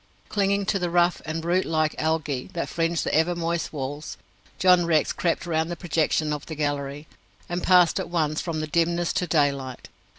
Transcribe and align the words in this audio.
Clinging 0.29 0.65
to 0.65 0.79
the 0.79 0.89
rough 0.89 1.21
and 1.25 1.45
root 1.45 1.63
like 1.63 1.93
algae 1.99 2.49
that 2.53 2.67
fringed 2.69 3.03
the 3.03 3.13
ever 3.13 3.35
moist 3.35 3.71
walls, 3.71 4.17
John 4.57 4.87
Rex 4.87 5.13
crept 5.13 5.45
round 5.45 5.69
the 5.69 5.75
projection 5.75 6.33
of 6.33 6.47
the 6.47 6.55
gallery, 6.55 7.05
and 7.47 7.61
passed 7.61 7.99
at 7.99 8.09
once 8.09 8.41
from 8.41 8.61
dimness 8.65 9.13
to 9.13 9.27
daylight. 9.27 9.89